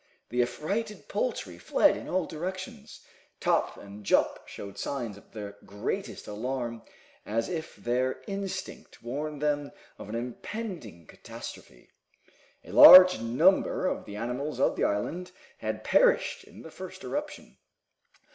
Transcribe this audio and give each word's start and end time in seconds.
The 0.29 0.41
affrighted 0.41 1.07
poultry 1.07 1.59
fled 1.59 1.95
in 1.95 2.09
all 2.09 2.25
directions. 2.25 3.01
Top 3.39 3.77
and 3.77 4.03
Jup 4.03 4.47
showed 4.47 4.79
signs 4.79 5.15
of 5.15 5.29
the 5.33 5.55
greatest 5.63 6.25
alarm, 6.25 6.81
as 7.23 7.47
if 7.49 7.75
their 7.75 8.23
instinct 8.25 9.03
warned 9.03 9.43
them 9.43 9.71
of 9.99 10.09
an 10.09 10.15
impending 10.15 11.05
catastrophe. 11.05 11.91
A 12.63 12.71
large 12.71 13.19
number 13.21 13.85
of 13.85 14.05
the 14.05 14.15
animals 14.15 14.59
of 14.59 14.75
the 14.75 14.85
island 14.85 15.33
had 15.59 15.83
perished 15.83 16.45
in 16.45 16.63
the 16.63 16.71
first 16.71 17.03
eruption. 17.03 17.59